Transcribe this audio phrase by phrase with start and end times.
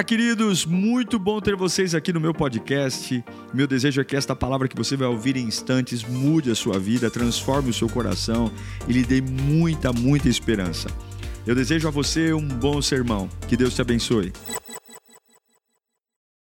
[0.00, 3.22] Olá, queridos, muito bom ter vocês aqui no meu podcast.
[3.52, 6.78] Meu desejo é que esta palavra que você vai ouvir em instantes mude a sua
[6.78, 8.50] vida, transforme o seu coração
[8.88, 10.88] e lhe dê muita, muita esperança.
[11.46, 13.28] Eu desejo a você um bom sermão.
[13.46, 14.32] Que Deus te abençoe.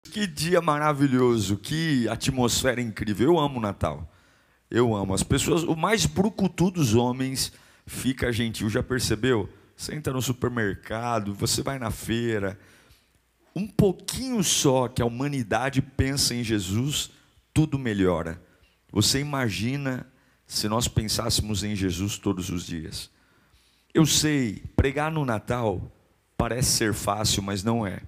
[0.04, 3.30] Que dia maravilhoso, que atmosfera incrível.
[3.30, 4.14] Eu amo o Natal.
[4.70, 5.16] Eu amo.
[5.16, 7.52] As pessoas, o mais brucutu dos homens
[7.88, 8.70] fica gentil.
[8.70, 9.50] Já percebeu?
[9.76, 12.60] Você entra no supermercado, você vai na feira,
[13.56, 17.12] um pouquinho só que a humanidade pensa em Jesus,
[17.54, 18.42] tudo melhora.
[18.92, 20.08] Você imagina
[20.48, 23.10] se nós pensássemos em Jesus todos os dias?
[23.94, 25.92] Eu sei, pregar no Natal
[26.38, 28.02] parece ser fácil, mas não é,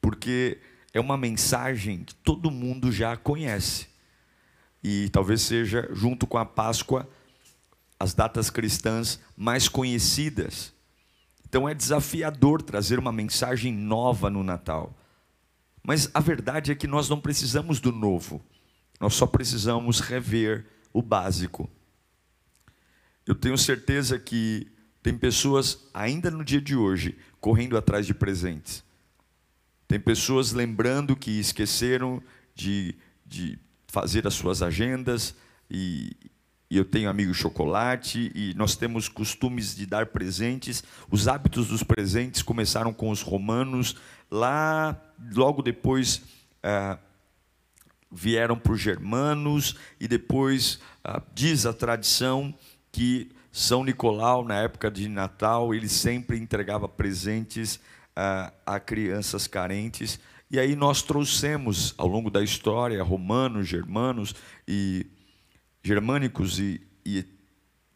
[0.00, 0.58] porque
[0.94, 3.88] é uma mensagem que todo mundo já conhece,
[4.84, 7.08] e talvez seja, junto com a Páscoa,
[7.98, 10.72] as datas cristãs mais conhecidas.
[11.56, 14.94] Então é desafiador trazer uma mensagem nova no Natal.
[15.82, 18.44] Mas a verdade é que nós não precisamos do novo,
[19.00, 21.66] nós só precisamos rever o básico.
[23.26, 24.70] Eu tenho certeza que
[25.02, 28.84] tem pessoas, ainda no dia de hoje, correndo atrás de presentes.
[29.88, 32.22] Tem pessoas lembrando que esqueceram
[32.54, 33.58] de, de
[33.88, 35.34] fazer as suas agendas
[35.70, 36.14] e,
[36.70, 40.82] e eu tenho amigo chocolate, e nós temos costumes de dar presentes.
[41.10, 43.96] Os hábitos dos presentes começaram com os romanos,
[44.30, 45.00] lá,
[45.34, 46.22] logo depois
[46.62, 46.98] ah,
[48.10, 52.52] vieram para os germanos, e depois ah, diz a tradição
[52.90, 57.78] que São Nicolau, na época de Natal, ele sempre entregava presentes
[58.16, 60.18] ah, a crianças carentes.
[60.50, 64.34] E aí nós trouxemos, ao longo da história, romanos, germanos
[64.66, 65.06] e
[65.86, 67.24] germânicos e, e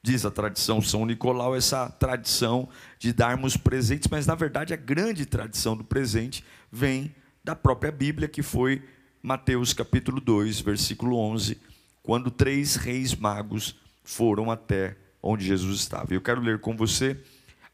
[0.00, 2.68] diz a tradição São Nicolau, essa tradição
[3.00, 8.28] de darmos presentes, mas na verdade a grande tradição do presente vem da própria Bíblia,
[8.28, 8.80] que foi
[9.20, 11.58] Mateus capítulo 2, versículo 11,
[12.00, 13.74] quando três reis magos
[14.04, 16.14] foram até onde Jesus estava.
[16.14, 17.20] Eu quero ler com você.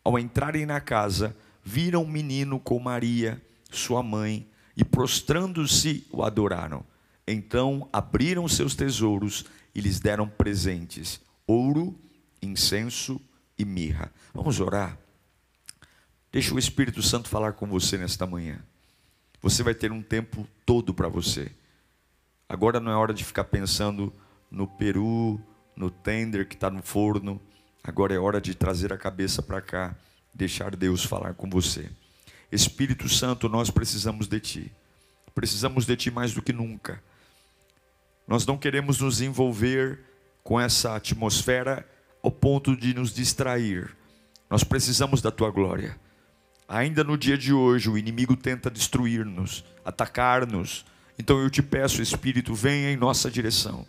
[0.02, 3.40] Ao entrarem na casa, viram um menino com Maria,
[3.70, 6.84] sua mãe, e prostrando-se o adoraram.
[7.26, 9.44] Então abriram seus tesouros
[9.76, 11.94] e lhes deram presentes: ouro,
[12.40, 13.20] incenso
[13.58, 14.10] e mirra.
[14.32, 14.98] Vamos orar?
[16.32, 18.58] Deixa o Espírito Santo falar com você nesta manhã.
[19.42, 21.52] Você vai ter um tempo todo para você.
[22.48, 24.12] Agora não é hora de ficar pensando
[24.50, 25.38] no peru,
[25.76, 27.40] no tender que está no forno.
[27.84, 29.94] Agora é hora de trazer a cabeça para cá,
[30.34, 31.90] deixar Deus falar com você.
[32.50, 34.72] Espírito Santo, nós precisamos de Ti.
[35.34, 37.02] Precisamos de Ti mais do que nunca.
[38.26, 40.00] Nós não queremos nos envolver
[40.42, 41.86] com essa atmosfera
[42.22, 43.96] ao ponto de nos distrair.
[44.50, 45.96] Nós precisamos da tua glória.
[46.68, 50.84] Ainda no dia de hoje, o inimigo tenta destruir-nos, atacar-nos.
[51.18, 53.86] Então eu te peço, Espírito, venha em nossa direção.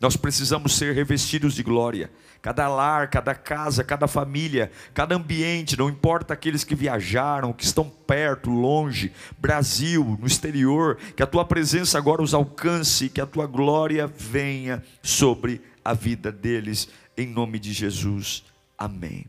[0.00, 2.10] Nós precisamos ser revestidos de glória.
[2.42, 7.88] Cada lar, cada casa, cada família, cada ambiente, não importa aqueles que viajaram, que estão
[7.88, 13.46] perto, longe, Brasil, no exterior, que a tua presença agora os alcance, que a tua
[13.46, 18.44] glória venha sobre a vida deles, em nome de Jesus.
[18.76, 19.24] Amém.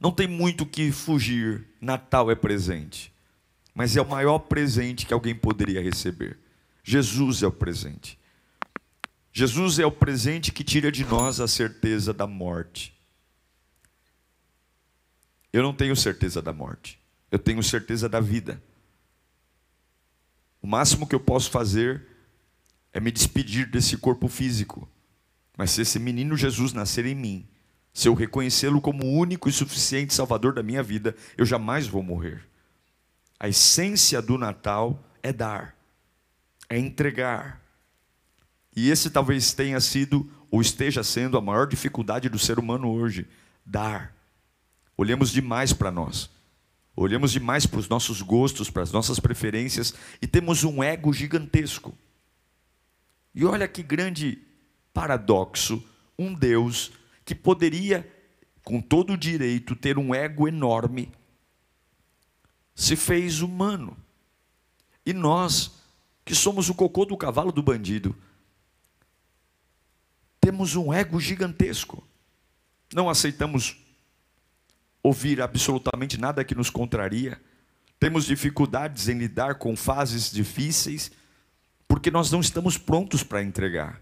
[0.00, 3.12] Não tem muito que fugir, Natal é presente,
[3.74, 6.38] mas é o maior presente que alguém poderia receber.
[6.82, 8.18] Jesus é o presente.
[9.32, 12.96] Jesus é o presente que tira de nós a certeza da morte.
[15.52, 16.98] Eu não tenho certeza da morte,
[17.30, 18.62] eu tenho certeza da vida.
[20.62, 22.06] O máximo que eu posso fazer
[22.92, 24.88] é me despedir desse corpo físico.
[25.56, 27.48] Mas se esse menino Jesus nascer em mim,
[27.92, 32.02] se eu reconhecê-lo como o único e suficiente Salvador da minha vida, eu jamais vou
[32.02, 32.46] morrer.
[33.38, 35.76] A essência do Natal é dar,
[36.68, 37.59] é entregar,
[38.74, 43.26] e esse talvez tenha sido ou esteja sendo a maior dificuldade do ser humano hoje:
[43.64, 44.14] dar.
[44.96, 46.30] Olhamos demais para nós.
[46.94, 51.96] Olhamos demais para os nossos gostos, para as nossas preferências e temos um ego gigantesco.
[53.34, 54.38] E olha que grande
[54.92, 55.82] paradoxo,
[56.18, 56.92] um Deus
[57.24, 58.06] que poderia,
[58.64, 61.10] com todo o direito, ter um ego enorme,
[62.74, 63.96] se fez humano.
[65.06, 65.70] E nós,
[66.24, 68.14] que somos o cocô do cavalo do bandido,
[70.40, 72.06] temos um ego gigantesco.
[72.94, 73.76] Não aceitamos
[75.02, 77.40] ouvir absolutamente nada que nos contraria.
[77.98, 81.10] Temos dificuldades em lidar com fases difíceis,
[81.86, 84.00] porque nós não estamos prontos para entregar.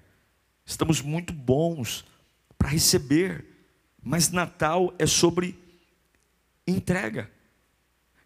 [0.65, 2.05] Estamos muito bons
[2.57, 3.45] para receber,
[4.03, 5.59] mas Natal é sobre
[6.67, 7.31] entrega.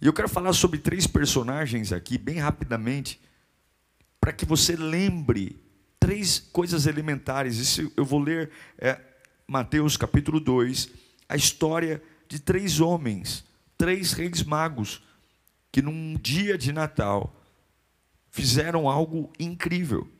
[0.01, 3.21] E eu quero falar sobre três personagens aqui, bem rapidamente,
[4.21, 5.62] para que você lembre
[6.03, 7.59] três coisas elementares.
[7.59, 9.01] Isso eu vou ler é,
[9.47, 10.89] Mateus capítulo 2,
[11.29, 13.45] a história de três homens,
[13.79, 15.01] três reis magos,
[15.71, 17.41] que num dia de Natal
[18.33, 20.11] fizeram algo incrível.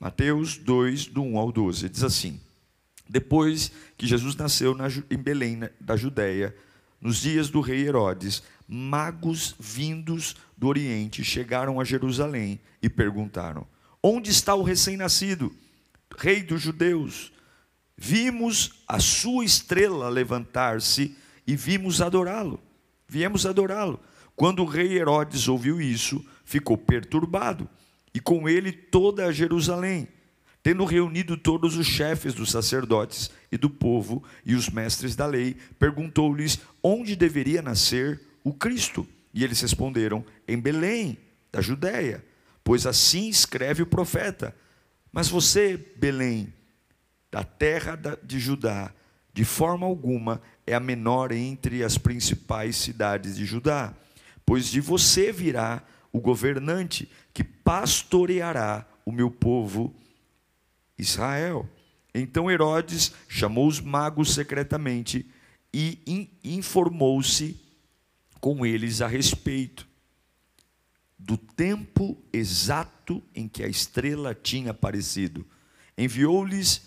[0.00, 2.40] Mateus 2, do 1 ao 12, diz assim:
[3.08, 4.76] Depois que Jesus nasceu
[5.08, 6.52] em Belém, da Judéia,
[7.00, 13.72] nos dias do rei Herodes, magos vindos do Oriente chegaram a Jerusalém e perguntaram:
[14.06, 15.50] Onde está o recém-nascido,
[16.18, 17.32] rei dos judeus?
[17.96, 21.16] Vimos a sua estrela levantar-se
[21.46, 22.60] e vimos adorá-lo.
[23.08, 23.98] Viemos adorá-lo.
[24.36, 27.66] Quando o rei Herodes ouviu isso, ficou perturbado
[28.12, 30.06] e com ele toda a Jerusalém.
[30.62, 35.56] Tendo reunido todos os chefes dos sacerdotes e do povo e os mestres da lei,
[35.78, 39.08] perguntou-lhes onde deveria nascer o Cristo.
[39.32, 41.16] E eles responderam: Em Belém,
[41.50, 42.22] da Judéia,
[42.64, 44.56] pois assim escreve o profeta.
[45.12, 46.52] Mas você, Belém,
[47.30, 48.92] da terra de Judá,
[49.32, 53.94] de forma alguma é a menor entre as principais cidades de Judá,
[54.46, 55.82] pois de você virá
[56.12, 59.94] o governante que pastoreará o meu povo
[60.96, 61.68] Israel.
[62.14, 65.28] Então Herodes chamou os magos secretamente
[65.72, 67.60] e informou-se
[68.40, 69.88] com eles a respeito
[71.24, 75.46] do tempo exato em que a estrela tinha aparecido.
[75.96, 76.82] Enviou-lhes,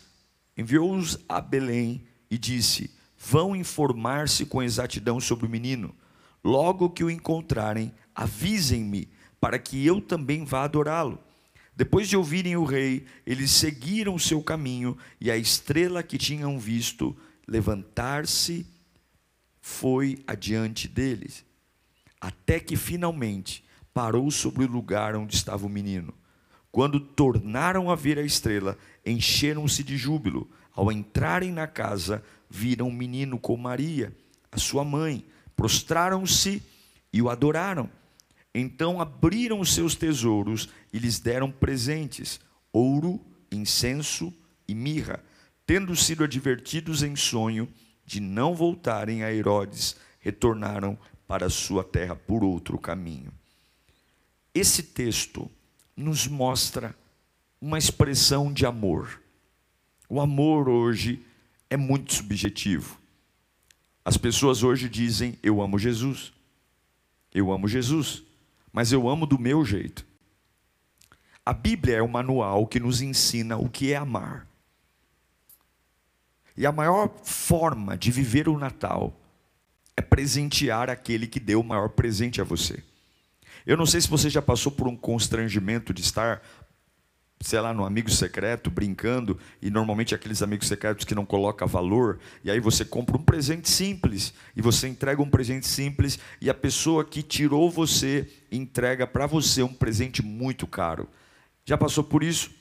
[0.55, 5.93] enviou-os a Belém e disse: Vão informar-se com exatidão sobre o menino.
[6.43, 9.09] Logo que o encontrarem, avisem-me
[9.41, 11.19] para que eu também vá adorá-lo.
[11.75, 17.17] Depois de ouvirem o rei, eles seguiram seu caminho, e a estrela que tinham visto
[17.47, 18.67] levantar-se
[19.59, 21.43] foi adiante deles,
[22.21, 23.66] até que finalmente
[23.97, 26.13] parou sobre o lugar onde estava o menino.
[26.71, 30.47] Quando tornaram a ver a estrela, encheram-se de júbilo.
[30.71, 34.15] Ao entrarem na casa, viram o menino com Maria,
[34.51, 36.61] a sua mãe, prostraram-se
[37.11, 37.89] e o adoraram.
[38.53, 42.39] Então abriram seus tesouros e lhes deram presentes:
[42.71, 43.19] ouro,
[43.51, 44.31] incenso
[44.67, 45.23] e mirra,
[45.65, 47.67] tendo sido advertidos em sonho
[48.05, 50.95] de não voltarem a Herodes, retornaram
[51.27, 53.33] para sua terra por outro caminho.
[54.57, 55.50] Esse texto
[55.95, 56.95] nos mostra
[57.59, 59.21] uma expressão de amor.
[60.09, 61.25] O amor hoje
[61.69, 62.98] é muito subjetivo.
[64.06, 66.31] As pessoas hoje dizem: Eu amo Jesus.
[67.33, 68.24] Eu amo Jesus
[68.77, 70.06] mas eu amo do meu jeito.
[71.44, 74.48] A Bíblia é o manual que nos ensina o que é amar.
[76.56, 79.19] E a maior forma de viver o Natal
[79.95, 82.83] é presentear aquele que deu o maior presente a você.
[83.67, 86.41] Eu não sei se você já passou por um constrangimento de estar
[87.39, 92.17] sei lá, no amigo secreto, brincando, e normalmente aqueles amigos secretos que não colocam valor,
[92.43, 96.53] e aí você compra um presente simples, e você entrega um presente simples, e a
[96.53, 101.07] pessoa que tirou você entrega para você um presente muito caro.
[101.63, 102.56] Já passou por isso?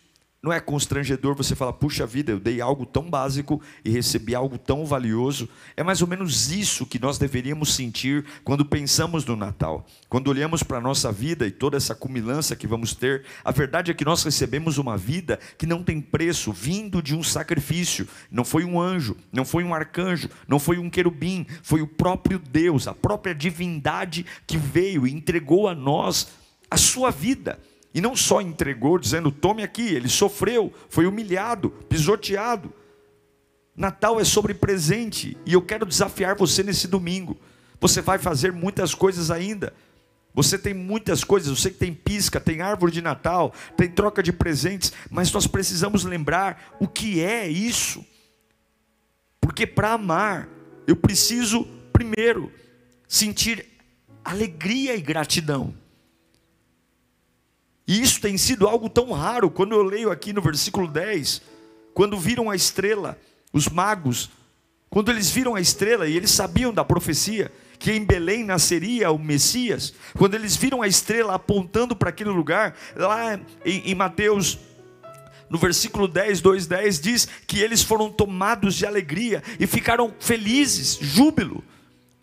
[0.47, 4.57] Não é constrangedor você falar, puxa vida, eu dei algo tão básico e recebi algo
[4.57, 5.49] tão valioso?
[5.77, 9.85] É mais ou menos isso que nós deveríamos sentir quando pensamos no Natal.
[10.09, 13.91] Quando olhamos para a nossa vida e toda essa cumilança que vamos ter, a verdade
[13.91, 18.07] é que nós recebemos uma vida que não tem preço, vindo de um sacrifício.
[18.31, 22.39] Não foi um anjo, não foi um arcanjo, não foi um querubim, foi o próprio
[22.39, 26.29] Deus, a própria divindade que veio e entregou a nós
[26.71, 27.59] a sua vida.
[27.97, 32.71] E não só entregou, dizendo: tome aqui, ele sofreu, foi humilhado, pisoteado.
[33.75, 37.39] Natal é sobre presente, e eu quero desafiar você nesse domingo.
[37.81, 39.73] Você vai fazer muitas coisas ainda.
[40.35, 44.31] Você tem muitas coisas, sei que tem pisca, tem árvore de Natal, tem troca de
[44.31, 48.05] presentes, mas nós precisamos lembrar o que é isso.
[49.41, 50.51] Porque para amar,
[50.87, 52.53] eu preciso primeiro
[53.09, 53.65] sentir
[54.23, 55.86] alegria e gratidão.
[57.87, 61.41] E isso tem sido algo tão raro, quando eu leio aqui no versículo 10,
[61.95, 63.19] quando viram a estrela,
[63.53, 64.29] os magos,
[64.91, 69.19] quando eles viram a estrela e eles sabiam da profecia, que em Belém nasceria o
[69.19, 74.59] Messias, quando eles viram a estrela apontando para aquele lugar, lá em, em Mateus
[75.49, 80.99] no versículo 10, 2, 10 diz que eles foram tomados de alegria e ficaram felizes,
[81.01, 81.63] júbilo.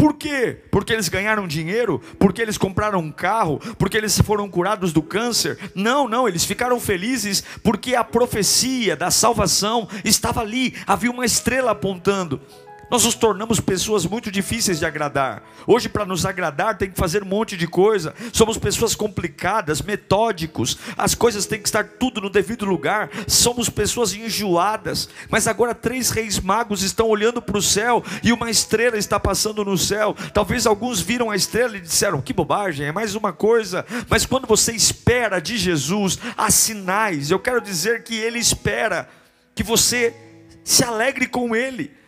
[0.04, 0.58] Por quê?
[0.70, 2.02] Porque eles ganharam dinheiro?
[2.20, 3.58] Porque eles compraram um carro?
[3.78, 5.58] Porque eles foram curados do câncer?
[5.74, 11.72] Não, não, eles ficaram felizes porque a profecia da salvação estava ali, havia uma estrela
[11.72, 12.42] apontando.
[12.90, 15.42] Nós nos tornamos pessoas muito difíceis de agradar.
[15.66, 18.14] Hoje, para nos agradar, tem que fazer um monte de coisa.
[18.32, 20.78] Somos pessoas complicadas, metódicos.
[20.98, 23.10] As coisas têm que estar tudo no devido lugar.
[23.28, 25.10] Somos pessoas enjoadas.
[25.30, 29.66] Mas agora, três reis magos estão olhando para o céu e uma estrela está passando
[29.66, 30.16] no céu.
[30.34, 33.86] Talvez alguns viram a estrela e disseram: que bobagem, é mais uma coisa.
[34.08, 37.32] Mas quando você espera de Jesus, há sinais.
[37.32, 39.10] Eu quero dizer que Ele espera
[39.56, 40.14] que você
[40.64, 42.03] se alegre com Ele.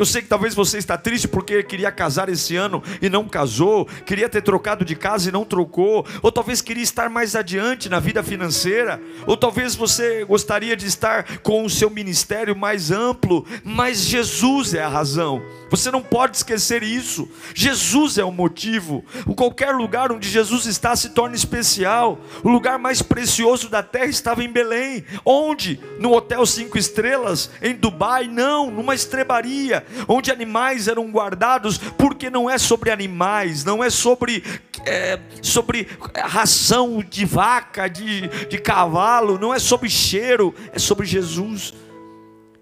[0.00, 3.84] Eu sei que talvez você está triste porque queria casar esse ano e não casou,
[3.84, 8.00] queria ter trocado de casa e não trocou, ou talvez queria estar mais adiante na
[8.00, 13.98] vida financeira, ou talvez você gostaria de estar com o seu ministério mais amplo, mas
[13.98, 15.42] Jesus é a razão.
[15.70, 17.30] Você não pode esquecer isso.
[17.54, 19.04] Jesus é o motivo.
[19.36, 22.18] Qualquer lugar onde Jesus está se torna especial.
[22.42, 25.04] O lugar mais precioso da terra estava em Belém.
[25.24, 25.78] Onde?
[26.00, 28.26] No hotel cinco estrelas em Dubai?
[28.26, 34.42] Não, numa estrebaria onde animais eram guardados, porque não é sobre animais, não é sobre,
[34.84, 41.74] é, sobre ração de vaca, de, de cavalo, não é sobre cheiro, é sobre Jesus.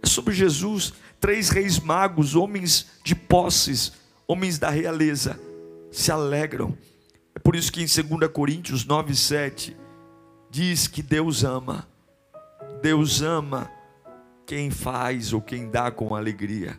[0.02, 0.92] É sobre Jesus.
[1.20, 3.92] Três reis magos, homens de posses,
[4.26, 5.38] homens da realeza,
[5.90, 6.76] se alegram.
[7.35, 9.76] É por isso que em 2 Coríntios 9, 7
[10.50, 11.88] diz que Deus ama,
[12.82, 13.70] Deus ama
[14.47, 16.78] quem faz ou quem dá com alegria.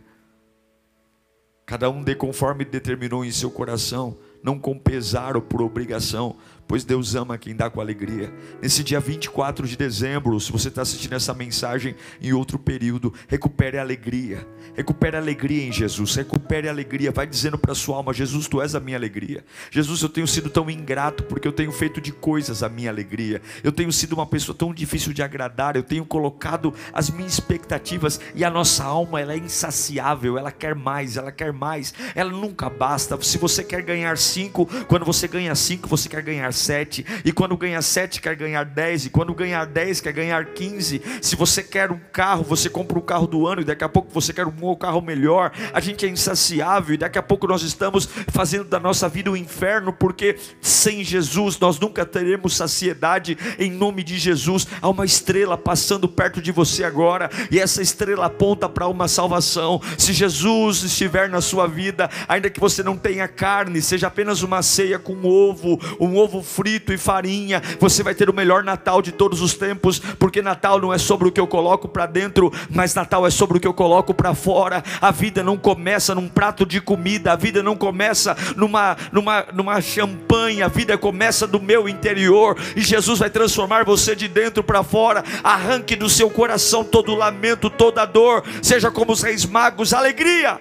[1.70, 6.34] Cada um dê conforme determinou em seu coração, não com pesar ou por obrigação,
[6.70, 8.32] pois Deus ama quem dá com alegria.
[8.62, 13.76] Nesse dia 24 de dezembro, se você está assistindo essa mensagem em outro período, recupere
[13.76, 18.14] a alegria, recupere a alegria em Jesus, recupere a alegria, vai dizendo para sua alma:
[18.14, 19.44] Jesus, tu és a minha alegria.
[19.68, 23.42] Jesus, eu tenho sido tão ingrato porque eu tenho feito de coisas a minha alegria,
[23.64, 28.20] eu tenho sido uma pessoa tão difícil de agradar, eu tenho colocado as minhas expectativas
[28.32, 32.70] e a nossa alma ela é insaciável, ela quer mais, ela quer mais, ela nunca
[32.70, 33.20] basta.
[33.22, 37.56] Se você quer ganhar cinco, quando você ganha cinco, você quer ganhar sete, e quando
[37.56, 41.02] ganha sete quer ganhar dez, e quando ganhar dez quer ganhar quinze.
[41.20, 43.88] Se você quer um carro, você compra o um carro do ano, e daqui a
[43.88, 45.52] pouco você quer um carro melhor.
[45.72, 49.36] A gente é insaciável, e daqui a pouco nós estamos fazendo da nossa vida um
[49.36, 53.36] inferno, porque sem Jesus nós nunca teremos saciedade.
[53.58, 58.26] Em nome de Jesus, há uma estrela passando perto de você agora, e essa estrela
[58.26, 59.80] aponta para uma salvação.
[59.98, 64.62] Se Jesus estiver na sua vida, ainda que você não tenha carne, seja apenas uma
[64.62, 69.12] ceia com ovo, um ovo frito e farinha, você vai ter o melhor Natal de
[69.12, 72.94] todos os tempos, porque Natal não é sobre o que eu coloco para dentro, mas
[72.94, 74.82] Natal é sobre o que eu coloco para fora.
[75.00, 79.80] A vida não começa num prato de comida, a vida não começa numa, numa, numa
[79.80, 84.82] champanhe, a vida começa do meu interior, e Jesus vai transformar você de dentro para
[84.82, 85.22] fora.
[85.44, 90.60] Arranque do seu coração todo lamento, toda dor, seja como os reis magos, alegria,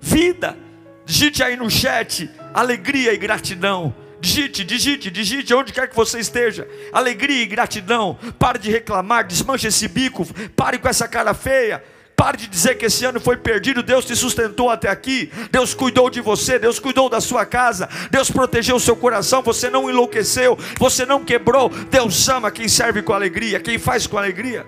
[0.00, 0.56] vida.
[1.04, 3.94] Digite aí no chat, alegria e gratidão.
[4.20, 6.66] Digite, digite, digite, onde quer que você esteja.
[6.92, 8.18] Alegria e gratidão.
[8.38, 10.26] Pare de reclamar, desmanche esse bico.
[10.54, 11.82] Pare com essa cara feia.
[12.16, 13.82] Pare de dizer que esse ano foi perdido.
[13.82, 15.30] Deus te sustentou até aqui.
[15.52, 16.58] Deus cuidou de você.
[16.58, 17.88] Deus cuidou da sua casa.
[18.10, 19.42] Deus protegeu o seu coração.
[19.42, 20.58] Você não enlouqueceu.
[20.78, 21.68] Você não quebrou.
[21.68, 23.60] Deus ama quem serve com alegria.
[23.60, 24.64] Quem faz com alegria.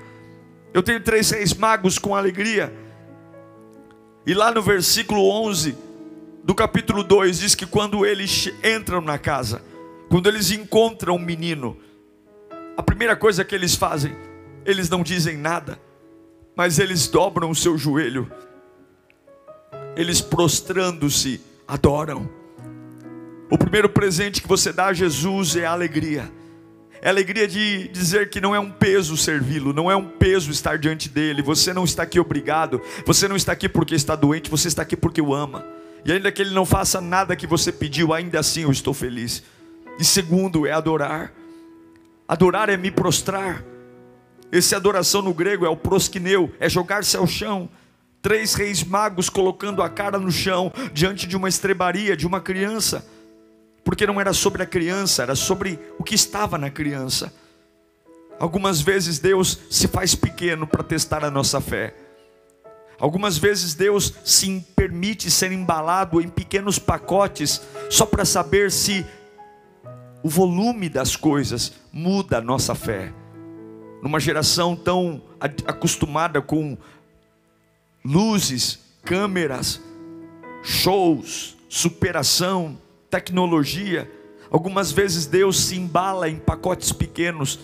[0.75, 2.71] Eu tenho três reis magos com alegria.
[4.27, 5.88] E lá no versículo 11
[6.49, 9.61] do capítulo 2 diz que quando eles entram na casa,
[10.09, 11.77] quando eles encontram o menino,
[12.75, 14.17] a primeira coisa que eles fazem,
[14.65, 15.79] eles não dizem nada,
[16.57, 18.33] mas eles dobram o seu joelho,
[19.95, 22.31] eles prostrando-se, adoram.
[23.51, 26.33] O primeiro presente que você dá a Jesus é a alegria.
[27.03, 30.51] É a alegria de dizer que não é um peso servi-lo, não é um peso
[30.51, 31.43] estar diante dele.
[31.43, 34.97] Você não está aqui obrigado, você não está aqui porque está doente, você está aqui
[34.97, 35.77] porque o ama.
[36.05, 39.43] E ainda que ele não faça nada que você pediu, ainda assim eu estou feliz.
[39.99, 41.33] E segundo é adorar.
[42.27, 43.65] Adorar é me prostrar.
[44.51, 47.69] Esse adoração no grego é o prosquineu, é jogar-se ao chão.
[48.23, 53.07] Três reis magos colocando a cara no chão diante de uma estrebaria de uma criança.
[53.85, 57.33] Porque não era sobre a criança, era sobre o que estava na criança.
[58.39, 61.95] Algumas vezes Deus se faz pequeno para testar a nossa fé.
[63.01, 69.07] Algumas vezes Deus se permite ser embalado em pequenos pacotes só para saber se
[70.23, 73.13] o volume das coisas muda a nossa fé.
[74.03, 75.23] Numa geração tão
[75.67, 76.77] acostumada com
[78.05, 79.81] luzes, câmeras,
[80.63, 82.79] shows, superação,
[83.09, 84.11] tecnologia,
[84.51, 87.61] algumas vezes Deus se embala em pacotes pequenos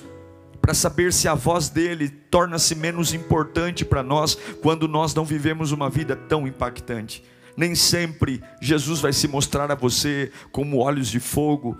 [0.64, 5.72] para saber se a voz dele torna-se menos importante para nós quando nós não vivemos
[5.72, 7.22] uma vida tão impactante.
[7.54, 11.76] Nem sempre Jesus vai se mostrar a você como olhos de fogo,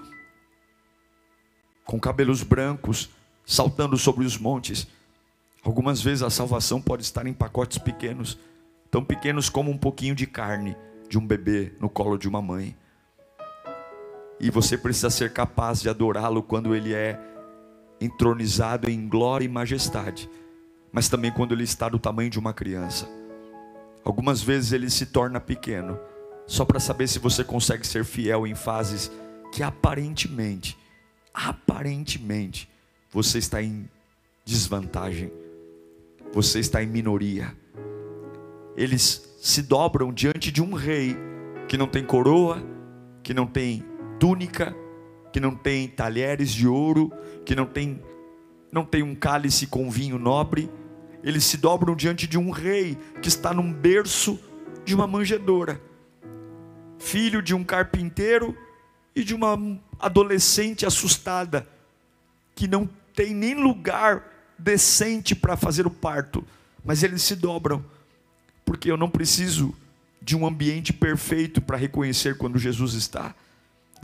[1.87, 3.09] com cabelos brancos,
[3.47, 4.87] saltando sobre os montes.
[5.64, 8.38] Algumas vezes a salvação pode estar em pacotes pequenos,
[8.91, 10.76] tão pequenos como um pouquinho de carne
[11.09, 12.76] de um bebê no colo de uma mãe.
[14.38, 17.19] E você precisa ser capaz de adorá-lo quando ele é
[18.04, 20.28] entronizado em glória e majestade,
[20.92, 23.08] mas também quando ele está do tamanho de uma criança.
[24.04, 25.99] Algumas vezes ele se torna pequeno,
[26.46, 29.11] só para saber se você consegue ser fiel em fases
[29.50, 30.76] que aparentemente,
[31.32, 32.68] aparentemente,
[33.11, 33.88] você está em
[34.44, 35.32] desvantagem,
[36.32, 37.56] você está em minoria.
[38.76, 41.16] Eles se dobram diante de um rei
[41.68, 42.62] que não tem coroa,
[43.23, 43.84] que não tem
[44.18, 44.76] túnica,
[45.35, 47.12] que não tem talheres de ouro,
[47.45, 48.00] que não tem
[48.71, 50.71] não tem um cálice com vinho nobre.
[51.25, 54.38] Eles se dobram diante de um rei que está num berço
[54.85, 55.81] de uma manjedoura,
[57.00, 58.57] filho de um carpinteiro
[59.12, 59.59] e de uma
[59.99, 61.67] adolescente assustada
[62.55, 64.23] que não tem nem lugar
[64.57, 66.45] decente para fazer o parto,
[66.85, 67.85] mas eles se dobram,
[68.64, 69.75] porque eu não preciso
[70.23, 73.35] de um ambiente perfeito para reconhecer quando Jesus está.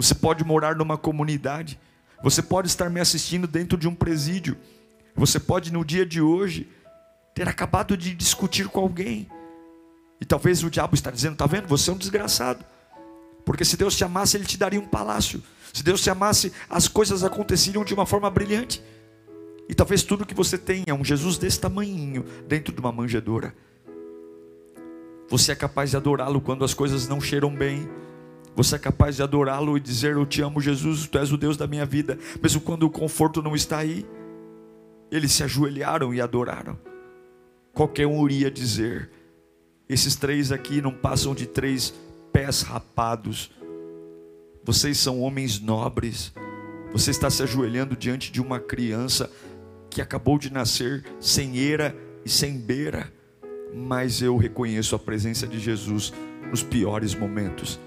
[0.00, 1.78] Você pode morar numa comunidade,
[2.23, 4.57] você pode estar me assistindo dentro de um presídio,
[5.14, 6.66] você pode no dia de hoje
[7.35, 9.28] ter acabado de discutir com alguém,
[10.19, 12.64] e talvez o diabo está dizendo: está vendo, você é um desgraçado,
[13.45, 16.88] porque se Deus te amasse, Ele te daria um palácio, se Deus te amasse, as
[16.88, 18.83] coisas aconteceriam de uma forma brilhante.
[19.69, 23.54] E talvez tudo que você tenha é um Jesus desse tamanhinho dentro de uma manjedoura.
[25.28, 27.87] Você é capaz de adorá-lo quando as coisas não cheiram bem.
[28.57, 31.57] Você é capaz de adorá-lo e dizer: Eu te amo, Jesus, tu és o Deus
[31.57, 34.07] da minha vida, mesmo quando o conforto não está aí.
[35.11, 36.78] Eles se ajoelharam e adoraram.
[37.73, 39.11] Qualquer um iria dizer:
[39.88, 41.95] Esses três aqui não passam de três
[42.33, 43.50] pés rapados.
[44.64, 46.33] Vocês são homens nobres.
[46.92, 49.30] Você está se ajoelhando diante de uma criança
[49.88, 53.12] que acabou de nascer sem eira e sem beira,
[53.75, 56.12] mas eu reconheço a presença de Jesus
[56.51, 57.81] nos piores momentos.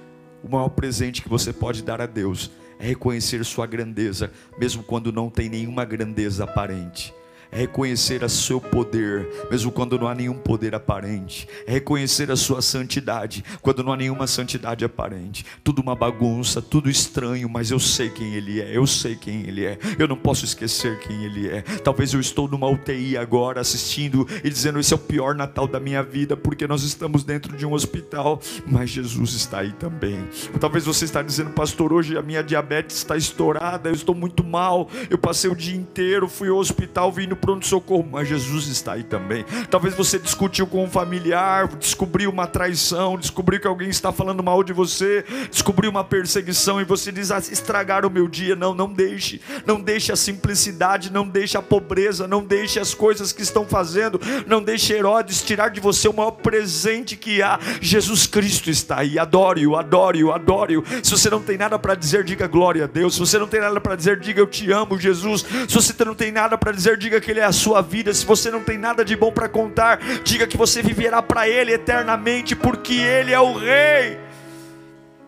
[0.43, 5.11] O maior presente que você pode dar a Deus é reconhecer Sua grandeza, mesmo quando
[5.11, 7.13] não tem nenhuma grandeza aparente
[7.53, 12.35] é reconhecer o seu poder, mesmo quando não há nenhum poder aparente, é reconhecer a
[12.35, 15.45] sua santidade, quando não há nenhuma santidade aparente.
[15.63, 19.65] Tudo uma bagunça, tudo estranho, mas eu sei quem Ele é, eu sei quem Ele
[19.65, 21.61] é, eu não posso esquecer quem Ele é.
[21.61, 25.79] Talvez eu estou numa UTI agora assistindo e dizendo: Esse é o pior Natal da
[25.79, 30.27] minha vida, porque nós estamos dentro de um hospital, mas Jesus está aí também.
[30.59, 34.89] Talvez você está dizendo, pastor, hoje a minha diabetes está estourada, eu estou muito mal,
[35.09, 39.43] eu passei o dia inteiro, fui ao hospital vindo pronto-socorro, mas Jesus está aí também.
[39.69, 44.63] Talvez você discutiu com um familiar, descobriu uma traição, descobriu que alguém está falando mal
[44.63, 48.55] de você, descobriu uma perseguição e você diz: ah, estragar o meu dia.
[48.55, 53.33] Não, não deixe, não deixe a simplicidade, não deixe a pobreza, não deixe as coisas
[53.33, 57.59] que estão fazendo, não deixe Herodes tirar de você o maior presente que há.
[57.81, 59.19] Jesus Cristo está aí.
[59.19, 60.83] Adore-o, adore-o, adore-o.
[61.03, 63.15] Se você não tem nada para dizer, diga glória a Deus.
[63.15, 65.45] Se você não tem nada para dizer, diga eu te amo, Jesus.
[65.67, 68.13] Se você não tem nada para dizer, diga que ele é a sua vida.
[68.13, 71.73] Se você não tem nada de bom para contar, diga que você viverá para Ele
[71.73, 74.19] eternamente, porque Ele é o Rei,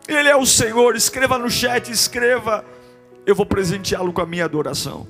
[0.06, 0.94] Ele é o Senhor.
[0.96, 2.64] Escreva no chat, escreva.
[3.26, 5.06] Eu vou presenteá-lo com a minha adoração.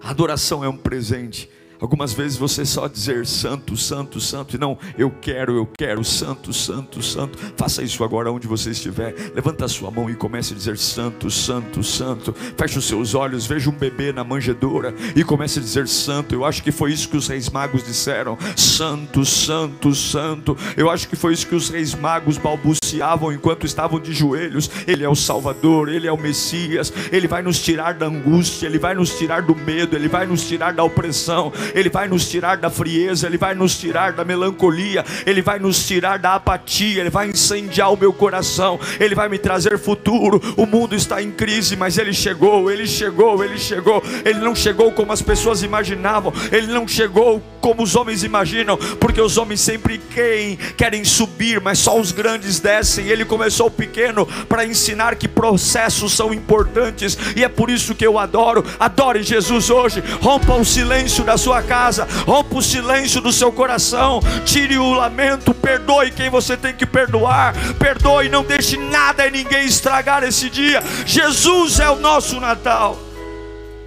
[0.00, 1.50] Adoração é um presente.
[1.80, 6.52] Algumas vezes você só dizer santo, santo, santo, e não, eu quero, eu quero, santo,
[6.52, 7.38] santo, santo.
[7.56, 9.14] Faça isso agora onde você estiver.
[9.34, 12.32] Levanta a sua mão e comece a dizer santo, santo, santo.
[12.32, 16.34] Feche os seus olhos, veja um bebê na manjedoura e comece a dizer santo.
[16.34, 20.56] Eu acho que foi isso que os reis magos disseram: santo, santo, santo.
[20.76, 24.70] Eu acho que foi isso que os reis magos balbuciavam enquanto estavam de joelhos.
[24.86, 28.78] Ele é o Salvador, ele é o Messias, ele vai nos tirar da angústia, ele
[28.78, 31.52] vai nos tirar do medo, ele vai nos tirar da opressão.
[31.74, 35.86] Ele vai nos tirar da frieza, Ele vai nos tirar da melancolia, Ele vai nos
[35.86, 40.40] tirar da apatia, Ele vai incendiar o meu coração, Ele vai me trazer futuro.
[40.56, 44.02] O mundo está em crise, mas Ele chegou, Ele chegou, Ele chegou.
[44.24, 49.20] Ele não chegou como as pessoas imaginavam, Ele não chegou como os homens imaginam, porque
[49.20, 53.08] os homens sempre querem, querem subir, mas só os grandes descem.
[53.08, 58.18] Ele começou pequeno para ensinar que processos são importantes, e é por isso que eu
[58.18, 58.64] adoro.
[58.78, 63.50] Adore Jesus hoje, rompa o silêncio da sua sua casa, rompa o silêncio do seu
[63.50, 69.30] coração, tire o lamento, perdoe quem você tem que perdoar, perdoe, não deixe nada e
[69.30, 70.82] ninguém estragar esse dia.
[71.06, 72.98] Jesus é o nosso Natal.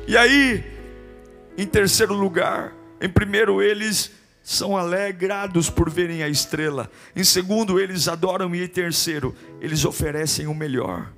[0.08, 0.64] E aí,
[1.58, 6.90] Em terceiro lugar, em primeiro, eles são alegrados por verem a estrela.
[7.14, 8.56] Em segundo, eles adoram.
[8.56, 11.12] E em terceiro, eles oferecem o melhor.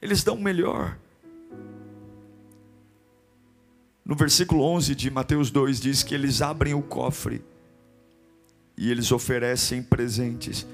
[0.00, 0.96] Eles dão o melhor.
[4.06, 7.42] No versículo 11 de Mateus 2 diz que eles abrem o cofre
[8.78, 10.64] e eles oferecem presentes.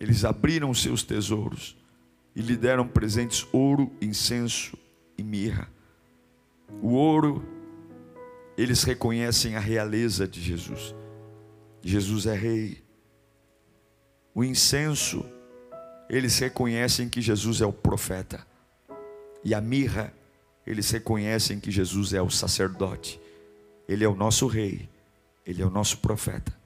[0.00, 1.76] Eles abriram seus tesouros
[2.34, 4.78] e lhe deram presentes ouro, incenso
[5.18, 5.68] e mirra.
[6.80, 7.46] O ouro,
[8.56, 10.94] eles reconhecem a realeza de Jesus.
[11.82, 12.82] Jesus é rei.
[14.34, 15.22] O incenso,
[16.08, 18.46] eles reconhecem que Jesus é o profeta.
[19.44, 20.14] E a mirra,
[20.66, 23.20] eles reconhecem que Jesus é o sacerdote.
[23.88, 24.88] Ele é o nosso rei,
[25.44, 26.56] ele é o nosso profeta,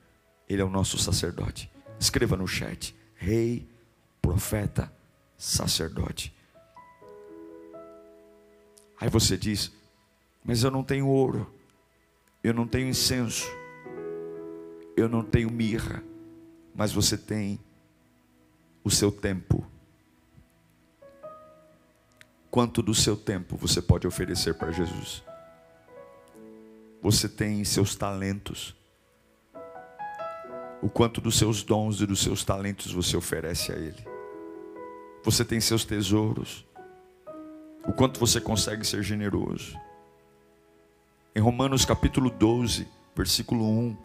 [0.49, 1.71] ele é o nosso sacerdote.
[1.99, 3.67] Escreva no chat: rei,
[4.21, 4.93] profeta,
[5.39, 6.35] sacerdote.
[9.01, 9.73] Aí você diz:
[10.45, 11.51] Mas eu não tenho ouro,
[12.43, 13.47] eu não tenho incenso,
[14.97, 16.03] eu não tenho mirra,
[16.75, 17.59] mas você tem
[18.83, 19.67] o seu tempo
[22.55, 25.25] Quanto do seu tempo você pode oferecer para Jesus?
[27.03, 28.77] Você tem seus talentos.
[30.81, 34.07] O quanto dos seus dons e dos seus talentos você oferece a Ele?
[35.25, 36.65] Você tem seus tesouros.
[37.85, 39.77] O quanto você consegue ser generoso.
[41.35, 42.87] Em Romanos capítulo 12,
[43.17, 43.97] versículo 1,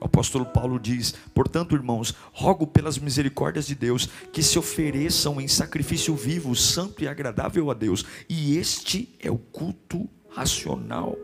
[0.00, 5.46] o apóstolo Paulo diz: Portanto, irmãos, rogo pelas misericórdias de Deus que se ofereçam em
[5.46, 11.16] sacrifício vivo, santo e agradável a Deus, e este é o culto racional,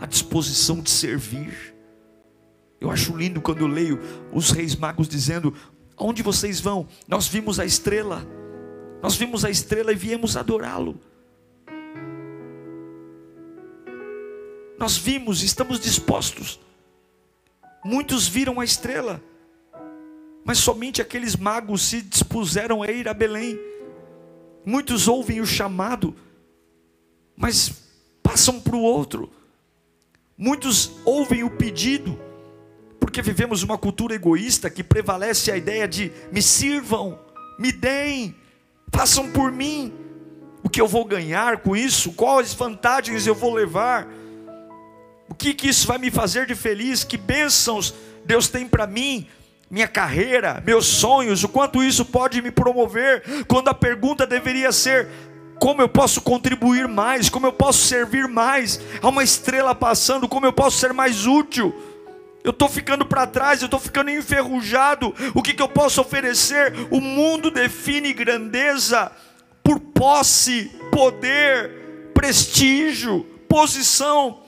[0.00, 1.74] a disposição de servir.
[2.80, 4.00] Eu acho lindo quando eu leio
[4.32, 5.52] os reis magos dizendo:
[5.94, 6.88] Aonde vocês vão?
[7.06, 8.26] Nós vimos a estrela,
[9.02, 10.98] nós vimos a estrela e viemos adorá-lo.
[14.78, 16.60] Nós vimos, estamos dispostos.
[17.84, 19.22] Muitos viram a estrela,
[20.44, 23.58] mas somente aqueles magos se dispuseram a ir a Belém.
[24.64, 26.14] Muitos ouvem o chamado,
[27.36, 27.72] mas
[28.22, 29.30] passam para o outro.
[30.36, 32.18] Muitos ouvem o pedido,
[33.00, 37.18] porque vivemos uma cultura egoísta que prevalece a ideia de me sirvam,
[37.58, 38.34] me deem,
[38.92, 39.92] façam por mim.
[40.62, 42.12] O que eu vou ganhar com isso?
[42.12, 44.08] Quais vantagens eu vou levar?
[45.38, 47.04] Que, que isso vai me fazer de feliz?
[47.04, 49.26] Que bênçãos Deus tem para mim?
[49.70, 53.44] Minha carreira, meus sonhos, o quanto isso pode me promover?
[53.46, 55.08] Quando a pergunta deveria ser:
[55.60, 57.28] como eu posso contribuir mais?
[57.28, 58.80] Como eu posso servir mais?
[59.00, 61.74] Há uma estrela passando, como eu posso ser mais útil?
[62.42, 65.14] Eu estou ficando para trás, eu estou ficando enferrujado.
[65.34, 66.72] O que, que eu posso oferecer?
[66.90, 69.12] O mundo define grandeza
[69.62, 74.47] por posse, poder, prestígio, posição.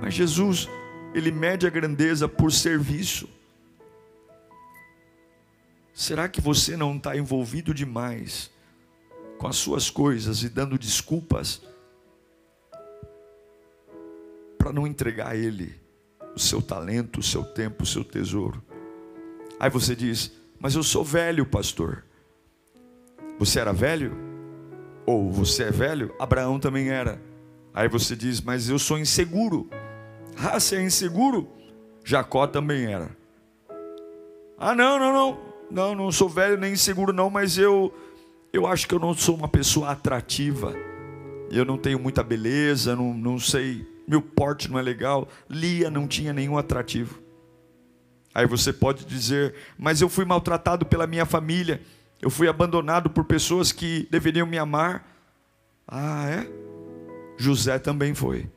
[0.00, 0.68] Mas Jesus,
[1.14, 3.28] ele mede a grandeza por serviço.
[5.92, 8.50] Será que você não está envolvido demais
[9.38, 11.62] com as suas coisas e dando desculpas
[14.56, 15.74] para não entregar a Ele
[16.34, 18.62] o seu talento, o seu tempo, o seu tesouro?
[19.60, 22.04] Aí você diz: Mas eu sou velho, pastor.
[23.38, 24.16] Você era velho?
[25.04, 26.14] Ou você é velho?
[26.18, 27.20] Abraão também era.
[27.74, 29.68] Aí você diz: Mas eu sou inseguro.
[30.36, 31.48] Ah, você é inseguro?
[32.04, 33.10] Jacó também era.
[34.58, 35.52] Ah, não, não, não.
[35.70, 37.92] Não, não sou velho nem inseguro, não, mas eu,
[38.52, 40.74] eu acho que eu não sou uma pessoa atrativa.
[41.50, 45.28] Eu não tenho muita beleza, não, não sei, meu porte não é legal.
[45.48, 47.22] Lia não tinha nenhum atrativo.
[48.34, 51.80] Aí você pode dizer, mas eu fui maltratado pela minha família,
[52.20, 55.06] eu fui abandonado por pessoas que deveriam me amar.
[55.88, 56.46] Ah, é?
[57.38, 58.48] José também foi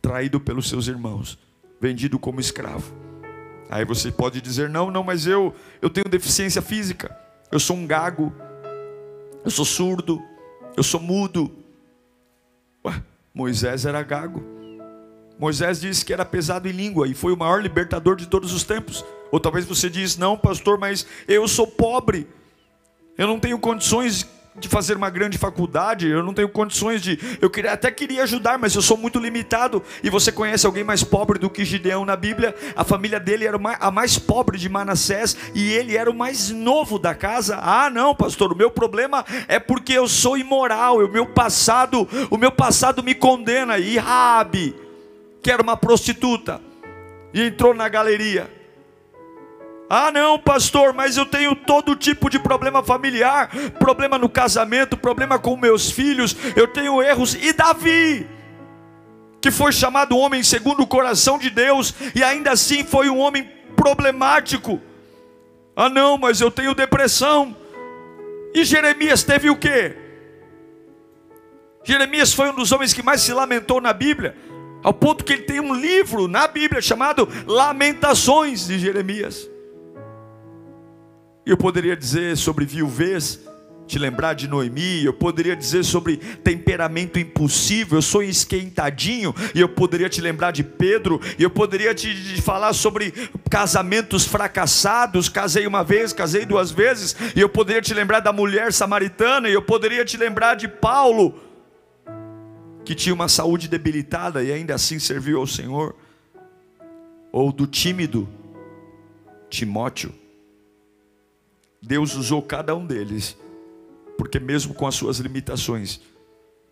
[0.00, 1.38] traído pelos seus irmãos,
[1.80, 2.92] vendido como escravo.
[3.70, 7.16] Aí você pode dizer: "Não, não, mas eu eu tenho deficiência física.
[7.50, 8.34] Eu sou um gago.
[9.44, 10.20] Eu sou surdo.
[10.76, 11.50] Eu sou mudo."
[12.84, 14.42] Ué, Moisés era gago.
[15.38, 18.64] Moisés disse que era pesado em língua e foi o maior libertador de todos os
[18.64, 19.04] tempos.
[19.30, 22.26] Ou talvez você diz: "Não, pastor, mas eu sou pobre.
[23.16, 27.18] Eu não tenho condições de fazer uma grande faculdade, eu não tenho condições de.
[27.40, 29.82] Eu queria, até queria ajudar, mas eu sou muito limitado.
[30.02, 32.54] E você conhece alguém mais pobre do que Gideão na Bíblia?
[32.74, 36.98] A família dele era a mais pobre de Manassés e ele era o mais novo
[36.98, 37.58] da casa.
[37.62, 42.36] Ah, não, pastor, o meu problema é porque eu sou imoral, o meu passado, o
[42.36, 43.78] meu passado me condena.
[43.78, 44.74] E Rabi,
[45.42, 46.60] que era uma prostituta,
[47.32, 48.59] e entrou na galeria.
[49.92, 55.36] Ah, não, pastor, mas eu tenho todo tipo de problema familiar, problema no casamento, problema
[55.36, 57.34] com meus filhos, eu tenho erros.
[57.34, 58.24] E Davi,
[59.40, 63.50] que foi chamado homem segundo o coração de Deus, e ainda assim foi um homem
[63.74, 64.80] problemático.
[65.74, 67.56] Ah, não, mas eu tenho depressão.
[68.54, 69.96] E Jeremias teve o quê?
[71.82, 74.36] Jeremias foi um dos homens que mais se lamentou na Bíblia,
[74.84, 79.49] ao ponto que ele tem um livro na Bíblia chamado Lamentações de Jeremias.
[81.50, 83.40] Eu poderia dizer sobre viuvez,
[83.84, 89.68] te lembrar de Noemi, eu poderia dizer sobre temperamento impossível, eu sou esquentadinho, e eu
[89.68, 93.10] poderia te lembrar de Pedro, e eu poderia te falar sobre
[93.50, 98.72] casamentos fracassados, casei uma vez, casei duas vezes, e eu poderia te lembrar da mulher
[98.72, 101.34] samaritana, e eu poderia te lembrar de Paulo,
[102.84, 105.96] que tinha uma saúde debilitada e ainda assim serviu ao Senhor,
[107.32, 108.28] ou do tímido
[109.48, 110.14] Timóteo,
[111.82, 113.36] Deus usou cada um deles,
[114.18, 116.00] porque mesmo com as suas limitações,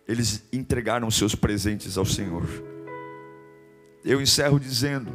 [0.07, 2.47] eles entregaram seus presentes ao Senhor.
[4.05, 5.11] Eu encerro dizendo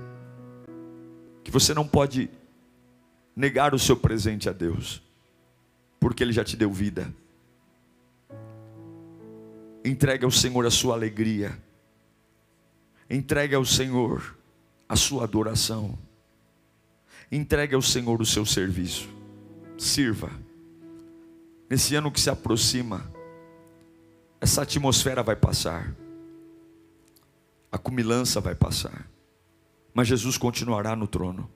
[1.45, 2.29] que você não pode
[3.37, 5.01] negar o seu presente a Deus,
[6.01, 7.13] porque Ele já te deu vida.
[9.85, 11.57] Entregue ao Senhor a sua alegria,
[13.09, 14.37] entregue ao Senhor
[14.89, 15.97] a sua adoração,
[17.31, 19.24] entregue ao Senhor o seu serviço
[19.77, 20.31] sirva.
[21.69, 23.11] Nesse ano que se aproxima,
[24.41, 25.95] essa atmosfera vai passar,
[27.73, 29.09] a cumilança vai passar,
[29.93, 31.51] mas Jesus continuará no trono,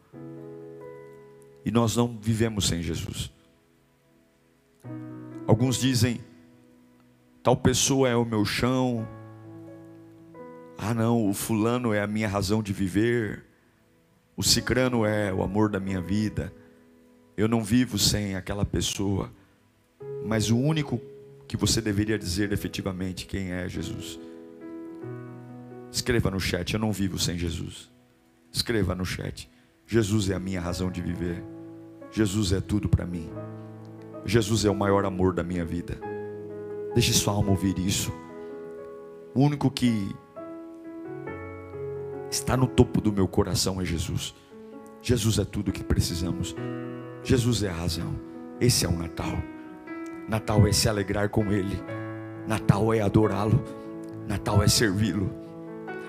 [1.64, 3.31] e nós não vivemos sem Jesus.
[5.46, 6.20] Alguns dizem,
[7.42, 9.07] tal pessoa é o meu chão,
[10.78, 13.44] ah não, o fulano é a minha razão de viver,
[14.37, 16.52] o cicrano é o amor da minha vida.
[17.38, 19.31] Eu não vivo sem aquela pessoa,
[20.27, 21.01] mas o único
[21.46, 24.18] que você deveria dizer efetivamente quem é Jesus.
[25.88, 27.88] Escreva no chat, eu não vivo sem Jesus.
[28.51, 29.48] Escreva no chat.
[29.87, 31.40] Jesus é a minha razão de viver.
[32.11, 33.31] Jesus é tudo para mim.
[34.27, 35.96] Jesus é o maior amor da minha vida.
[36.92, 38.12] Deixe sua alma ouvir isso.
[39.33, 40.12] O único que
[42.29, 44.35] está no topo do meu coração é Jesus.
[45.01, 46.57] Jesus é tudo que precisamos.
[47.28, 48.14] Jesus é a razão.
[48.58, 49.36] Esse é o Natal.
[50.26, 51.78] Natal é se alegrar com Ele.
[52.46, 53.62] Natal é adorá-lo.
[54.26, 55.30] Natal é servi-lo.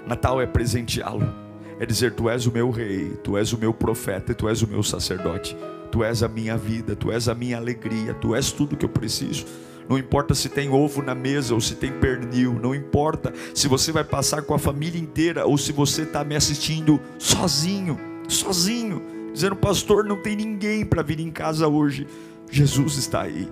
[0.07, 1.29] Natal é presenteá-lo.
[1.77, 4.67] É dizer: Tu és o meu rei, Tu és o meu profeta, Tu és o
[4.67, 5.57] meu sacerdote.
[5.91, 8.89] Tu és a minha vida, Tu és a minha alegria, Tu és tudo que eu
[8.89, 9.45] preciso.
[9.89, 13.91] Não importa se tem ovo na mesa ou se tem pernil, não importa se você
[13.91, 19.55] vai passar com a família inteira ou se você está me assistindo sozinho, sozinho dizendo:
[19.55, 22.05] Pastor, não tem ninguém para vir em casa hoje.
[22.51, 23.47] Jesus está aí,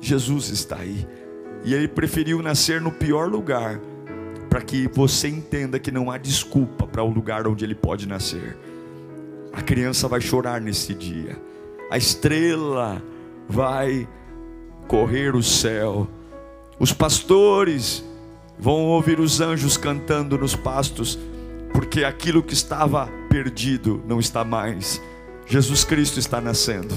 [0.00, 1.06] Jesus está aí.
[1.64, 3.80] E ele preferiu nascer no pior lugar,
[4.50, 8.56] para que você entenda que não há desculpa para o lugar onde ele pode nascer.
[9.52, 11.40] A criança vai chorar nesse dia,
[11.90, 13.02] a estrela
[13.48, 14.08] vai
[14.86, 16.08] correr o céu,
[16.78, 18.04] os pastores
[18.58, 21.18] vão ouvir os anjos cantando nos pastos,
[21.72, 25.00] porque aquilo que estava perdido não está mais
[25.48, 26.94] Jesus Cristo está nascendo.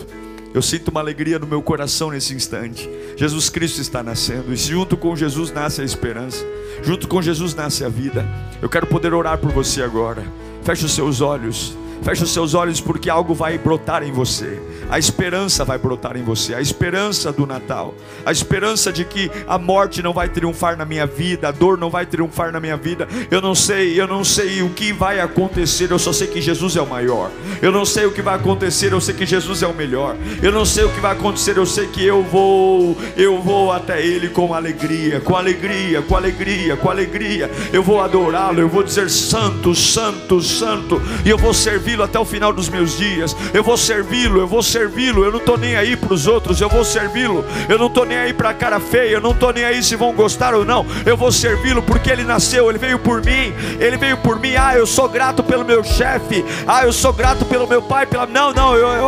[0.54, 2.90] Eu sinto uma alegria no meu coração nesse instante.
[3.16, 6.46] Jesus Cristo está nascendo, e junto com Jesus nasce a esperança,
[6.84, 8.26] junto com Jesus nasce a vida.
[8.62, 10.26] Eu quero poder orar por você agora.
[10.64, 11.74] Feche os seus olhos.
[12.04, 14.60] Feche os seus olhos porque algo vai brotar em você.
[14.90, 17.94] A esperança vai brotar em você, a esperança do Natal,
[18.26, 21.90] a esperança de que a morte não vai triunfar na minha vida, a dor não
[21.90, 23.08] vai triunfar na minha vida.
[23.30, 26.76] Eu não sei, eu não sei o que vai acontecer, eu só sei que Jesus
[26.76, 27.32] é o maior.
[27.62, 30.18] Eu não sei o que vai acontecer, eu sei que Jesus é o melhor.
[30.42, 34.06] Eu não sei o que vai acontecer, eu sei que eu vou, eu vou até
[34.06, 37.50] ele com alegria, com alegria, com alegria, com alegria.
[37.72, 42.20] Eu vou adorá-lo, eu vou dizer santo, santo, santo, e eu vou servir servi-lo até
[42.20, 43.36] o final dos meus dias.
[43.54, 45.26] Eu vou servi-lo, eu vou servi-lo.
[45.26, 47.44] Eu não estou nem aí para os outros, eu vou servi-lo.
[47.68, 49.96] Eu não estou nem aí para a cara feia, eu não estou nem aí se
[49.96, 50.86] vão gostar ou não.
[51.06, 54.56] Eu vou servi-lo porque ele nasceu, ele veio por mim, ele veio por mim.
[54.56, 56.46] Ah, eu sou grato pelo meu chefe.
[56.66, 58.06] Ah, eu sou grato pelo meu pai.
[58.06, 58.26] Pela...
[58.26, 59.08] Não, não, eu, eu,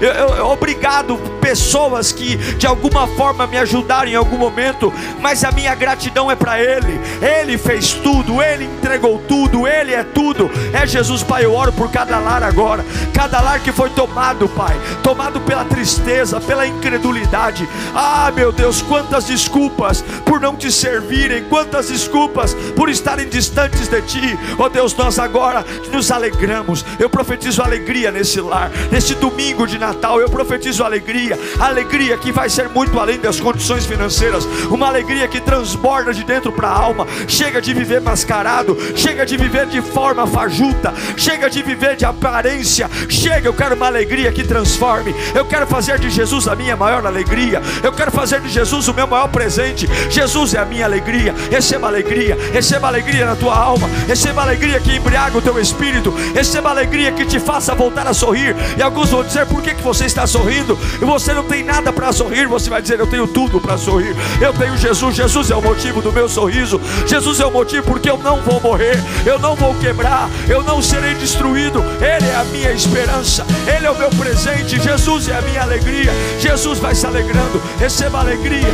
[0.00, 5.44] eu, eu, eu obrigado pessoas que de alguma forma me ajudaram em algum momento, mas
[5.44, 7.00] a minha gratidão é para Ele.
[7.20, 10.50] Ele fez tudo, Ele entregou tudo, Ele é tudo.
[10.72, 11.44] É Jesus, Pai.
[11.44, 16.40] Eu oro por cada lar agora, cada lar que foi tomado, Pai, tomado pela tristeza,
[16.40, 17.68] pela incredulidade.
[17.94, 24.02] Ah, meu Deus, quantas desculpas por não te servirem, quantas desculpas por estarem distantes de
[24.02, 24.38] Ti.
[24.58, 26.84] Oh Deus, nós agora nos alegramos.
[26.98, 30.20] Eu profetizo alegria nesse lar, nesse domingo de Natal.
[30.20, 35.40] Eu profetizo alegria, alegria que vai ser muito além das condições financeiras, uma alegria que
[35.40, 37.06] transborda de dentro para a alma.
[37.26, 42.90] Chega de viver mascarado, chega de viver de forma fajuta, chega de viver de aparência.
[43.08, 45.14] Chega, eu quero uma alegria que transforme.
[45.34, 47.62] Eu quero fazer de Jesus a minha maior alegria.
[47.82, 49.88] Eu quero fazer de Jesus o meu maior presente.
[50.10, 51.34] Jesus é a minha alegria.
[51.50, 56.70] Receba alegria, receba alegria na tua alma, receba alegria que embriaga o teu espírito, receba
[56.70, 58.54] alegria que te faça voltar a sorrir.
[58.76, 60.78] E alguns vão dizer: por que, que você está sorrindo?
[61.00, 62.46] E você não tem nada para sorrir.
[62.46, 64.14] Você vai dizer: eu tenho tudo para sorrir.
[64.40, 65.14] Eu tenho Jesus.
[65.14, 66.80] Jesus é o motivo do meu sorriso.
[67.06, 70.80] Jesus é o motivo porque eu não vou morrer, eu não vou quebrar, eu não
[70.80, 71.82] serei destruído.
[72.00, 74.80] Ele é a minha esperança, Ele é o meu presente.
[74.80, 76.10] Jesus é a minha alegria.
[76.38, 77.62] Jesus vai se alegrando.
[77.78, 78.68] Receba alegria.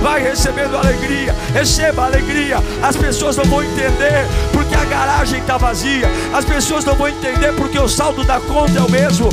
[0.00, 1.34] Vai recebendo alegria.
[1.52, 2.58] Receba alegria.
[2.82, 6.08] As pessoas não vão entender porque a garagem está vazia.
[6.32, 9.28] As pessoas não vão entender porque o saldo da conta é o mesmo.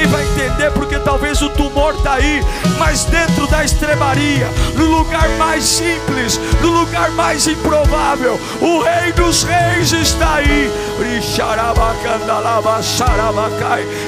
[0.00, 2.42] Ninguém vai entender porque talvez o tumor está aí.
[2.78, 9.42] Mas dentro da estrebaria, no lugar mais simples, no lugar mais improvável, o Rei dos
[9.42, 10.70] Reis está aí.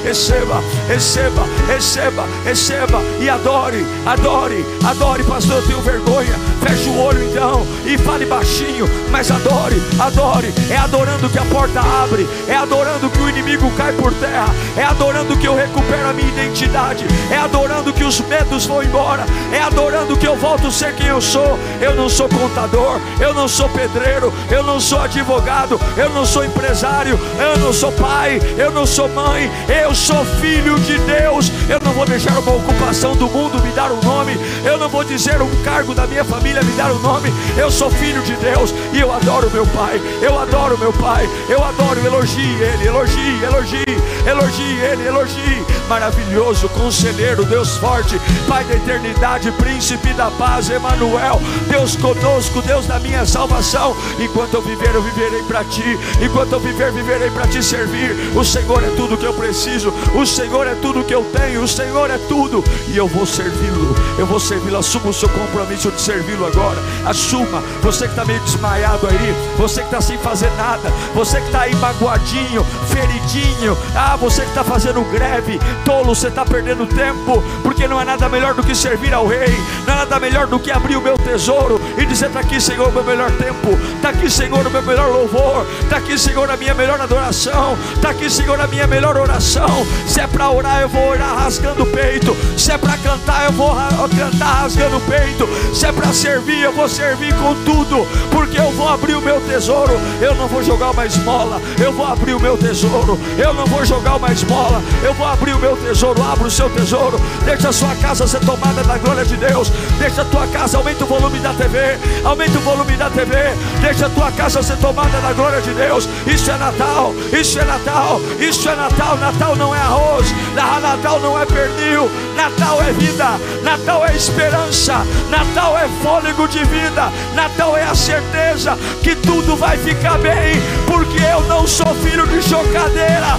[0.03, 5.55] Receba, receba, receba, receba e adore, adore, adore, pastor.
[5.55, 6.53] Eu tenho vergonha.
[6.61, 10.53] Feche o olho então e fale baixinho, mas adore, adore.
[10.69, 14.83] É adorando que a porta abre, é adorando que o inimigo cai por terra, é
[14.83, 19.59] adorando que eu recupero a minha identidade, é adorando que os medos vão embora, é
[19.59, 21.59] adorando que eu volto a ser quem eu sou.
[21.81, 26.45] Eu não sou contador, eu não sou pedreiro, eu não sou advogado, eu não sou
[26.45, 31.49] empresário, eu não sou pai, eu não sou mãe, eu sou filho de Deus.
[31.69, 35.03] Eu não vou deixar uma ocupação do mundo me dar um nome, eu não vou
[35.03, 37.31] dizer um cargo da minha família me dar um nome.
[37.57, 41.63] Eu sou filho de Deus e eu adoro meu pai, eu adoro meu pai, eu
[41.63, 45.65] adoro, elogie ele, elogie, elogie, elogie ele, elogie.
[45.87, 52.99] Maravilhoso, conselheiro, Deus forte, Pai da eternidade, príncipe da paz, Emanuel, Deus conosco, Deus da
[52.99, 53.95] minha salvação.
[54.19, 55.97] Enquanto eu viver, eu viverei para ti.
[56.21, 58.15] Enquanto eu viver, viverei para te servir.
[58.35, 59.93] O Senhor é tudo que eu preciso.
[60.15, 61.63] O Senhor é tudo que eu tenho.
[61.63, 63.95] O Senhor é tudo e eu vou servi-lo.
[64.17, 64.77] Eu vou servi-lo.
[64.77, 66.79] Assuma o seu compromisso de servi-lo agora.
[67.05, 67.61] Assuma.
[67.81, 71.61] Você que está meio desmaiado aí, você que está sem fazer nada, você que está
[71.61, 73.77] aí magoadinho, feridinho.
[73.95, 78.27] Ah, você que está fazendo greve, tolo, você está perdendo tempo, porque não é nada
[78.29, 79.55] melhor do que servir ao Rei.
[79.85, 82.89] Não é nada melhor do que abrir o meu tesouro e dizer: está aqui, Senhor,
[82.89, 83.77] o meu melhor tempo.
[83.95, 85.65] Está aqui, Senhor, o meu melhor louvor.
[85.81, 87.75] Está aqui, Senhor, a minha melhor adoração.
[87.95, 89.87] Está aqui, Senhor, a minha melhor oração.
[90.05, 92.35] Se é para orar, eu vou orar rasgando o peito.
[92.57, 93.75] Se é para cantar, eu vou
[94.15, 95.49] cantar rasgando o peito.
[95.73, 99.41] Se é para servir, eu vou servir com tudo, porque eu vou abrir o meu
[99.41, 99.99] tesouro.
[100.21, 103.19] Eu não vou jogar uma esmola, eu vou abrir o meu tesouro.
[103.37, 106.21] Eu não vou jogar uma esmola, eu vou abrir o meu tesouro.
[106.21, 109.71] Abra o seu tesouro, deixa a sua casa ser tomada da glória de Deus.
[109.97, 113.35] Deixa a tua casa, aumenta o volume da TV, aumenta o volume da TV.
[113.81, 116.07] Deixa a tua casa ser tomada da glória de Deus.
[116.27, 119.17] Isso é Natal, isso é Natal, isso é Natal.
[119.17, 125.77] Natal não é arroz, Natal não é pernil, Natal é vida, Natal é esperança, Natal
[125.77, 131.41] é fôlego de vida, Natal é a certeza que tudo vai ficar bem, porque eu
[131.47, 133.37] não sou filho de chocadeira,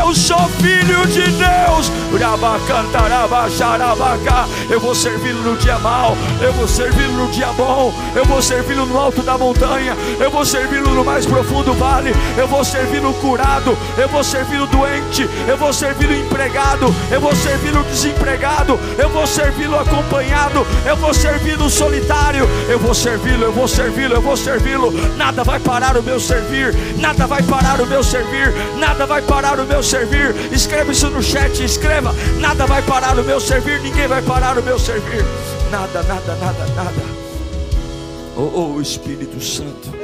[0.00, 1.90] eu sou filho de Deus.
[4.70, 8.86] Eu vou servi-lo no dia mal, eu vou servi-lo no dia bom, eu vou servi-lo
[8.86, 13.76] no alto da montanha, eu vou servi-lo no mais profundo vale, eu vou servi-lo curado,
[13.96, 19.78] eu vou servi-lo doente, eu vou servi-lo empregado, eu vou servi-lo desempregado, eu vou servi-lo
[19.78, 24.90] acompanhado, eu vou servi-lo solitário, eu vou servi-lo, eu vou servi-lo, eu vou servi-lo.
[25.16, 29.58] Nada vai parar o meu servir, nada vai parar o meu servir, nada vai parar
[29.58, 30.34] o meu servir.
[30.52, 32.14] Escreva isso no chat, escreva.
[32.38, 35.24] Nada vai parar o meu servir, ninguém vai parar o meu servir.
[35.70, 37.02] Nada, nada, nada, nada.
[38.36, 40.03] Oh, oh Espírito Santo.